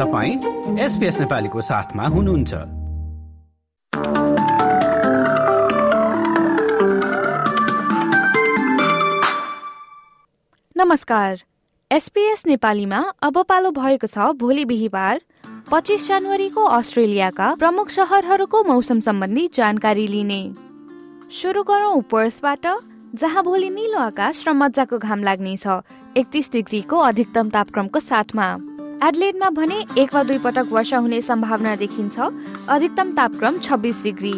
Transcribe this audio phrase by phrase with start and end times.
[0.00, 2.54] तपाईँ एसपिएस नेपालीको साथमा हुनुहुन्छ।
[10.76, 11.42] नमस्कार।
[11.90, 15.20] एसपीएस नेपालीमा अब पालो भएको छ भोलि बिहिबार
[15.70, 20.42] पच्चिस जनवरीको अस्ट्रेलियाका प्रमुख सहरहरूको मौसम सम्बन्धी जानकारी लिने।
[21.28, 22.66] सुरु गरौँ पर्थबाट
[23.20, 25.66] जहाँ भोलि निलो आकाश र मजाको घाम लाग्नेछ
[26.16, 28.48] एकतिस डिग्रीको अधिकतम तापक्रमको साथमा।
[29.02, 32.18] एडलेडमा भने एक वा दुई पटक वर्षा हुने सम्भावना देखिन्छ।
[32.68, 34.32] अधिकतम तापक्रम छब्बिस डिग्री।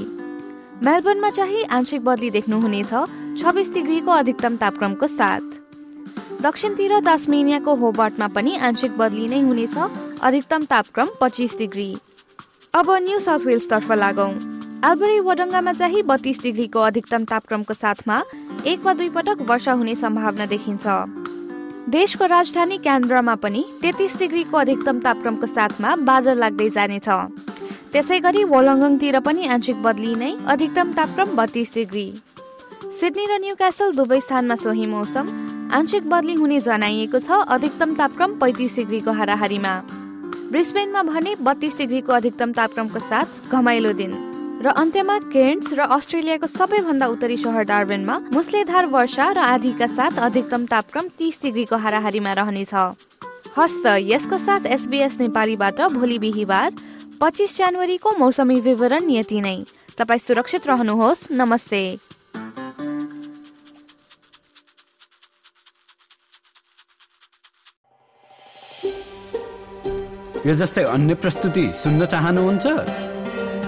[0.87, 2.93] मेलबर्नमा चाहिँ आंशिक बदली देख्नुहुनेछ।
[3.41, 9.77] छब्बिस डिग्रीको अधिकतम तापक्रमको साथ। दक्षिणतिर दासमेनियाको होबर्टमा पनि आंशिक बदली नै हुनेछ।
[10.23, 11.91] अधिकतम तापक्रम पच्चिस डिग्री।
[12.75, 14.33] अब न्यू साउथ वेल्सतर्फ लागौँ।
[14.85, 18.23] आलबरी वडङ्गामा चाहिँ बत्तीस डिग्रीको अधिकतम तापक्रमको साथमा
[18.67, 20.87] एक वा दुई पटक वर्षा हुने सम्भावना देखिन्छ।
[21.91, 27.09] देशको राजधानी क्यान्द्रामा पनि तेत्तिस डिग्रीको अधिकतम तापक्रमको साथमा बादल लाग्दै जानेछ।
[27.93, 32.07] त्यसै गरी वोलङ्गङतिर पनि आंशिक बदली नै अधिकतम तापक्रम बत्तीस डिग्री।
[33.01, 35.27] सिडनी र न्यू क्यासल दुवै स्थानमा सोही मौसम।
[35.75, 39.75] आंशिक बदली हुने जनाइएको छ अधिकतम तापक्रम पैँतिस डिग्रीको हाराहारीमा।
[40.55, 44.32] ब्रिस्बेनमा भने बत्तीस डिग्रीको अधिकतम तापक्रमको साथ घमाइलो दिन।
[44.63, 50.67] र अन्त्यमा केन्स र अस्ट्रेलियाको सबैभन्दा उत्तरी सहर डार्बेनमा मुसलेधार वर्षा र आधीका साथ अधिकतम
[50.71, 52.75] तापक्रम तीस डिग्रीको हाराहारीमा रहनेछ।
[53.59, 56.71] हस्त यसको साथ एसबीएस नेपालीबाट भोलि बिहिबार
[57.19, 59.59] पच्चिस जनवरीको मौसमी विवरण यति नै।
[59.99, 61.83] तपाईँ सुरक्षित रहनुहोस्। नमस्ते।
[70.47, 73.22] यो जस्तै अन्य प्रस्तुति सुन्न चाहनुहुन्छ?